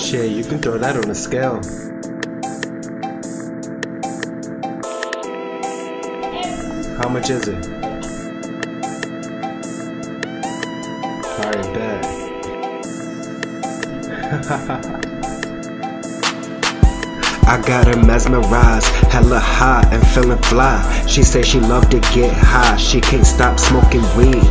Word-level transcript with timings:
Shit, 0.00 0.30
you 0.32 0.42
can 0.42 0.58
throw 0.58 0.78
that 0.78 0.96
on 0.96 1.10
a 1.10 1.14
scale. 1.14 1.60
How 6.96 7.08
much 7.10 7.28
is 7.28 7.46
it? 7.46 7.66
Alright, 11.38 11.74
bet. 15.02 15.16
I 17.46 17.60
got 17.66 17.86
her 17.86 17.96
mesmerized, 18.04 18.86
hella 19.10 19.38
high 19.38 19.86
and 19.90 20.06
feeling 20.08 20.38
fly. 20.42 20.80
She 21.06 21.22
say 21.22 21.42
she 21.42 21.60
love 21.60 21.88
to 21.90 22.00
get 22.14 22.32
high, 22.32 22.76
she 22.76 23.00
can't 23.00 23.26
stop 23.26 23.58
smoking 23.58 24.02
weed. 24.16 24.42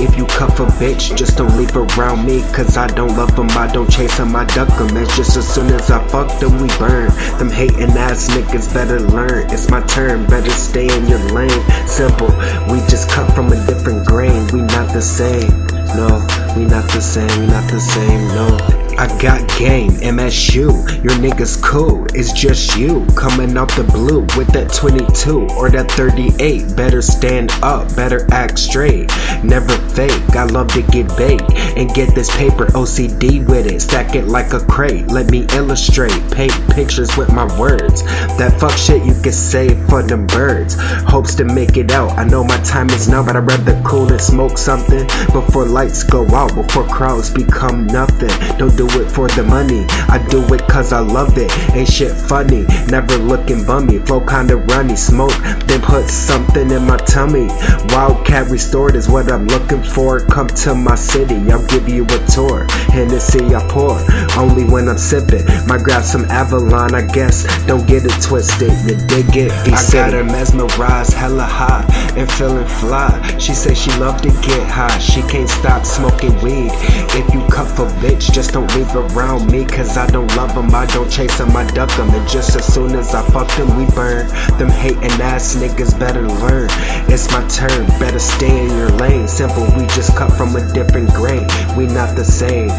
If 0.00 0.16
you 0.16 0.26
cuff 0.26 0.60
a 0.60 0.66
bitch, 0.66 1.16
just 1.16 1.36
don't 1.36 1.56
leave 1.56 1.76
around 1.76 2.24
me, 2.24 2.42
cause 2.52 2.76
I 2.76 2.86
don't 2.86 3.16
love 3.16 3.34
them, 3.36 3.50
I 3.50 3.66
don't 3.66 3.90
chase 3.90 4.16
them, 4.16 4.34
I 4.34 4.44
duck 4.46 4.68
them. 4.78 4.96
It's 4.96 5.16
just 5.16 5.36
as 5.36 5.46
soon 5.46 5.68
as 5.72 5.90
I 5.90 6.06
fuck 6.08 6.40
them, 6.40 6.60
we 6.60 6.68
burn. 6.78 7.10
Them 7.38 7.50
hating 7.50 7.90
ass 7.96 8.28
niggas 8.28 8.72
better 8.72 9.00
learn. 9.00 9.50
It's 9.50 9.70
my 9.70 9.80
turn, 9.86 10.26
better 10.26 10.50
stay 10.50 10.86
in 10.86 11.06
your 11.06 11.20
lane. 11.30 11.62
Simple, 11.86 12.28
we 12.70 12.78
just 12.88 13.10
cut 13.10 13.34
from 13.34 13.52
a 13.52 13.66
different 13.66 14.06
grain, 14.06 14.46
we 14.48 14.62
not 14.62 14.92
the 14.92 15.02
same. 15.02 15.50
No, 15.94 16.24
we 16.56 16.64
not 16.64 16.90
the 16.92 17.00
same, 17.00 17.40
we 17.40 17.46
not 17.46 17.70
the 17.70 17.80
same, 17.80 18.28
no. 18.28 18.85
I 18.98 19.08
got 19.20 19.46
game, 19.58 19.90
MSU, 20.00 20.72
your 21.04 21.12
niggas 21.20 21.62
cool, 21.62 22.06
it's 22.14 22.32
just 22.32 22.78
you 22.78 23.04
coming 23.14 23.54
out 23.58 23.68
the 23.76 23.84
blue 23.84 24.20
with 24.38 24.48
that 24.54 24.72
22 24.72 25.48
or 25.58 25.68
that 25.68 25.90
38. 25.90 26.74
Better 26.74 27.02
stand 27.02 27.52
up, 27.62 27.94
better 27.94 28.26
act 28.32 28.58
straight, 28.58 29.10
never 29.44 29.76
fake. 29.90 30.34
I 30.34 30.44
love 30.44 30.68
to 30.68 30.82
get 30.82 31.14
bait 31.14 31.42
and 31.76 31.92
get 31.92 32.14
this 32.14 32.34
paper 32.36 32.66
OCD 32.72 33.46
with 33.46 33.66
it, 33.66 33.82
stack 33.82 34.14
it 34.14 34.28
like 34.28 34.54
a 34.54 34.60
crate. 34.60 35.08
Let 35.08 35.30
me 35.30 35.46
illustrate, 35.52 36.16
paint 36.32 36.54
pictures 36.70 37.18
with 37.18 37.30
my 37.30 37.44
words. 37.60 38.02
That 38.38 38.58
fuck 38.58 38.78
shit 38.78 39.04
you 39.04 39.12
can 39.20 39.32
say 39.32 39.68
for 39.88 40.02
them 40.02 40.26
birds. 40.26 40.74
Hopes 41.04 41.34
to 41.34 41.44
make 41.44 41.76
it 41.76 41.90
out. 41.90 42.16
I 42.16 42.24
know 42.24 42.42
my 42.42 42.58
time 42.58 42.88
is 42.90 43.08
now, 43.08 43.22
but 43.22 43.36
I'd 43.36 43.46
rather 43.46 43.78
cool 43.84 44.08
and 44.08 44.20
smoke 44.20 44.56
something 44.56 45.06
before 45.32 45.66
lights 45.66 46.02
go 46.02 46.26
out, 46.28 46.54
before 46.54 46.84
crowds 46.88 47.28
become 47.28 47.86
nothing. 47.86 48.32
Don't 48.56 48.74
do 48.74 48.85
it 49.00 49.10
for 49.10 49.28
the 49.28 49.42
money. 49.42 49.84
I 50.08 50.24
do 50.30 50.42
it 50.54 50.66
cause 50.68 50.92
I 50.92 51.00
love 51.00 51.36
it. 51.38 51.50
Ain't 51.74 51.88
shit 51.88 52.12
funny, 52.12 52.64
never 52.88 53.16
looking 53.18 53.64
bummy. 53.64 53.98
Flow 53.98 54.20
kinda 54.20 54.56
runny, 54.56 54.96
smoke, 54.96 55.36
then 55.66 55.80
put 55.80 56.08
something 56.08 56.70
in 56.70 56.86
my 56.86 56.96
tummy. 56.98 57.48
Wildcat 57.92 58.48
restored 58.50 58.96
is 58.96 59.08
what 59.08 59.30
I'm 59.30 59.46
looking 59.46 59.82
for. 59.82 60.20
Come 60.20 60.48
to 60.48 60.74
my 60.74 60.94
city, 60.94 61.36
I'll 61.50 61.64
give 61.66 61.88
you 61.88 62.04
a 62.04 62.18
tour. 62.26 62.66
Hennessy 62.92 63.54
I 63.54 63.66
pour, 63.68 63.98
only 64.38 64.64
when 64.64 64.88
I'm 64.88 64.98
sipping. 64.98 65.44
Might 65.66 65.82
grab 65.82 66.04
some 66.04 66.24
Avalon, 66.26 66.94
I 66.94 67.02
guess. 67.02 67.44
Don't 67.66 67.86
get 67.86 68.04
it 68.04 68.22
twisted, 68.22 68.72
you 68.88 68.96
dig 69.06 69.36
it? 69.36 69.52
I 69.52 69.92
got 69.92 70.12
her 70.12 70.24
mesmerized, 70.24 71.12
hella 71.12 71.44
high, 71.44 71.84
and 72.16 72.30
feeling 72.32 72.66
fly. 72.66 73.10
She 73.38 73.54
say 73.54 73.74
she 73.74 73.90
love 73.98 74.20
to 74.22 74.28
get 74.28 74.68
high, 74.68 74.98
she 74.98 75.22
can't 75.22 75.48
stop 75.48 75.84
smoking 75.84 76.34
weed. 76.42 76.70
If 77.16 77.32
you 77.32 77.40
cuff 77.48 77.78
a 77.78 77.86
bitch, 78.02 78.32
just 78.32 78.52
don't 78.52 78.72
leave 78.76 78.94
around 78.94 79.50
me 79.50 79.64
Cause 79.64 79.96
I 79.96 80.06
don't 80.06 80.34
love 80.36 80.54
them, 80.54 80.74
I 80.74 80.86
don't 80.86 81.10
chase 81.10 81.38
them, 81.38 81.56
I 81.56 81.64
duck 81.72 81.94
them 81.96 82.10
And 82.10 82.28
just 82.28 82.56
as 82.56 82.72
soon 82.72 82.94
as 82.94 83.14
I 83.14 83.22
fuck 83.30 83.48
them, 83.56 83.76
we 83.76 83.86
burn. 83.94 84.26
Them 84.58 84.68
hating 84.68 85.20
ass 85.20 85.56
niggas 85.56 85.98
better 85.98 86.22
learn. 86.22 86.68
It's 87.08 87.30
my 87.32 87.46
turn, 87.48 87.86
better 87.98 88.18
stay 88.18 88.64
in 88.64 88.70
your 88.76 88.90
lane. 88.90 89.28
Simple, 89.28 89.64
we 89.76 89.86
just 89.88 90.16
cut 90.16 90.32
from 90.32 90.54
a 90.56 90.72
different 90.72 91.10
grain. 91.10 91.46
We 91.76 91.86
not 91.86 92.16
the 92.16 92.24
same 92.24 92.70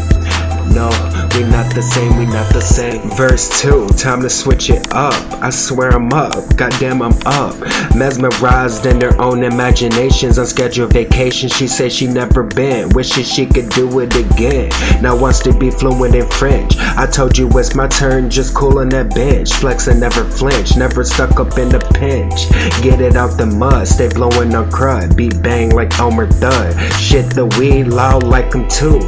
no, 0.74 0.88
we 1.34 1.44
not 1.44 1.72
the 1.74 1.82
same, 1.82 2.16
we 2.18 2.26
not 2.26 2.52
the 2.52 2.60
same. 2.60 3.08
Verse 3.10 3.60
2, 3.60 3.88
time 3.96 4.22
to 4.22 4.30
switch 4.30 4.70
it 4.70 4.92
up. 4.92 5.14
I 5.42 5.50
swear 5.50 5.90
I'm 5.90 6.12
up, 6.12 6.56
goddamn 6.56 7.02
I'm 7.02 7.16
up. 7.26 7.54
Mesmerized 7.94 8.86
in 8.86 8.98
their 8.98 9.18
own 9.20 9.42
imaginations. 9.42 10.38
On 10.38 10.46
scheduled 10.46 10.92
vacation, 10.92 11.48
she 11.48 11.66
said 11.66 11.92
she 11.92 12.06
never 12.06 12.42
been. 12.42 12.88
Wishes 12.90 13.30
she 13.30 13.46
could 13.46 13.68
do 13.70 14.00
it 14.00 14.14
again. 14.14 14.70
Now 15.02 15.16
wants 15.16 15.40
to 15.40 15.52
be 15.52 15.70
fluent 15.70 16.14
in 16.14 16.28
French. 16.28 16.76
I 16.78 17.06
told 17.06 17.36
you 17.36 17.48
it's 17.58 17.74
my 17.74 17.88
turn, 17.88 18.30
just 18.30 18.54
cool 18.54 18.78
on 18.78 18.88
that 18.90 19.14
bench. 19.14 19.52
Flexing 19.52 20.00
never 20.00 20.24
flinch, 20.24 20.76
never 20.76 21.04
stuck 21.04 21.40
up 21.40 21.58
in 21.58 21.68
the 21.68 21.80
pinch. 21.94 22.48
Get 22.82 23.00
it 23.00 23.16
out 23.16 23.36
the 23.36 23.46
mud, 23.46 23.88
stay 23.88 24.08
blowing 24.08 24.54
on 24.54 24.70
crud. 24.70 25.16
Beat 25.16 25.40
bang 25.42 25.70
like 25.70 25.98
Elmer 25.98 26.26
Fudd. 26.26 26.92
Shit 26.98 27.30
the 27.30 27.46
weed 27.58 27.84
loud 27.84 28.22
like 28.22 28.54
I'm 28.54 28.68
too. 28.68 28.98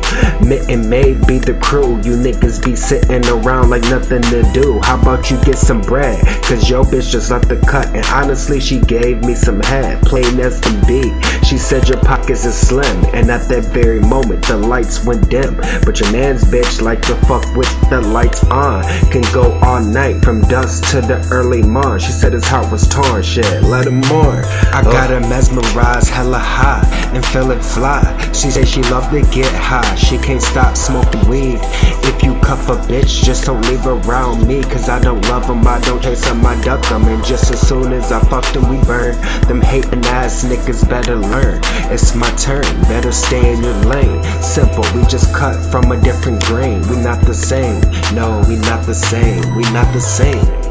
Mitten 0.47 0.89
may 0.89 1.15
be 1.15 1.39
the 1.39 1.50
the 1.53 1.61
crew. 1.61 1.97
You 2.03 2.17
niggas 2.17 2.65
be 2.65 2.77
sitting 2.77 3.27
around 3.29 3.71
like 3.71 3.83
nothing 3.83 4.23
to 4.23 4.43
do. 4.53 4.81
How 4.83 5.01
about 5.01 5.31
you 5.31 5.43
get 5.43 5.59
some 5.59 5.81
bread? 5.81 6.21
Cause 6.45 6.69
your 6.69 6.85
bitch 6.85 7.11
just 7.11 7.31
left 7.31 7.49
the 7.49 7.57
cut. 7.57 7.87
And 7.95 8.05
honestly, 8.07 8.61
she 8.61 8.79
gave 8.79 9.25
me 9.25 9.35
some 9.35 9.61
head, 9.61 10.03
plain 10.03 10.39
as 10.41 10.61
can 10.61 10.79
be. 10.87 11.03
She 11.45 11.59
said 11.59 11.89
your 11.89 12.01
pockets 12.01 12.45
is 12.45 12.55
slim. 12.55 13.05
And 13.13 13.31
at 13.31 13.49
that 13.49 13.65
very 13.73 14.01
moment, 14.01 14.47
the 14.47 14.57
lights 14.57 15.05
went 15.05 15.29
dim. 15.29 15.57
But 15.85 16.01
your 16.01 16.13
man's 16.13 16.45
bitch 16.45 16.83
like 16.83 17.03
to 17.03 17.15
fuck 17.27 17.45
with 17.57 17.71
the 17.91 18.01
lights 18.01 18.45
on. 18.45 18.83
Can 19.11 19.23
go 19.33 19.53
all 19.63 19.83
night 19.83 20.23
from 20.23 20.43
dusk 20.43 20.91
to 20.91 21.01
the 21.01 21.27
early 21.33 21.63
morn. 21.63 21.99
She 21.99 22.13
said 22.13 22.33
his 22.33 22.47
heart 22.47 22.71
was 22.71 22.87
torn. 22.89 23.23
Shit, 23.23 23.63
let 23.63 23.87
him 23.87 24.01
mourn. 24.09 24.45
I 24.73 24.83
got 24.83 25.11
her 25.11 25.21
mesmerized, 25.21 26.11
hella 26.11 26.39
high, 26.39 26.85
and 27.13 27.25
feeling 27.27 27.61
fly. 27.61 28.03
She 28.33 28.51
say 28.51 28.65
she 28.65 28.83
love 28.85 29.11
to 29.11 29.23
get 29.33 29.53
high. 29.55 29.95
She 29.95 30.19
can't 30.19 30.43
stop 30.43 30.77
smoking 30.77 31.29
weed. 31.29 31.59
If 32.03 32.23
you 32.23 32.35
cuff 32.41 32.69
a 32.69 32.77
bitch, 32.91 33.23
just 33.23 33.45
don't 33.45 33.63
leave 33.67 33.87
around 33.87 34.47
me. 34.47 34.63
Cause 34.63 34.89
I 34.89 35.01
don't 35.01 35.23
love 35.29 35.47
them, 35.47 35.67
I 35.67 35.81
don't 35.81 36.03
chase 36.03 36.25
them, 36.25 36.45
I 36.45 36.61
duck 36.63 36.83
them. 36.89 37.05
And 37.05 37.25
just 37.25 37.51
as 37.51 37.61
soon 37.67 37.93
as 37.93 38.13
I 38.13 38.21
fuck 38.21 38.45
them, 38.53 38.69
we 38.69 38.83
burn. 38.85 39.15
Them 39.49 39.61
hating 39.61 40.05
ass 40.07 40.45
niggas 40.45 40.89
better 40.89 41.17
learn. 41.17 41.61
It's 41.93 42.15
my 42.15 42.31
turn, 42.37 42.63
better 42.83 43.13
stay 43.13 43.53
in 43.53 43.63
your 43.63 43.77
lane. 43.85 44.23
Simple, 44.43 44.85
we 44.95 45.05
just 45.07 45.35
cut 45.35 45.57
from 45.71 45.93
a 45.93 46.01
different 46.01 46.43
grain. 46.45 46.81
We 46.89 46.97
not 46.97 47.25
the 47.27 47.35
same, 47.35 47.81
no, 48.15 48.43
we 48.49 48.57
not 48.57 48.87
the 48.87 48.95
same, 48.95 49.57
we 49.57 49.63
not 49.73 49.93
the 49.93 50.01
same. 50.01 50.70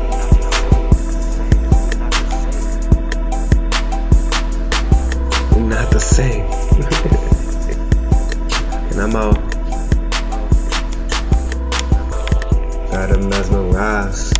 The 5.99 6.05
same. 6.05 6.45
and 8.91 9.01
I'm 9.01 9.15
out. 9.15 9.39
Gotta 12.91 13.17
mesmerize. 13.17 14.38